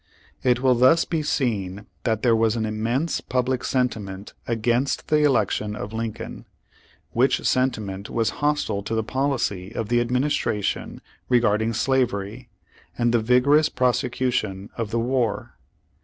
[0.41, 5.75] It will thus be seen that there was an immense public sentiment against the election
[5.75, 6.47] of Lincoln,
[7.11, 12.49] which sentiment was hostile to the policy of the administration regarding slavery,
[12.97, 15.59] and the vigorous prosecution of the war.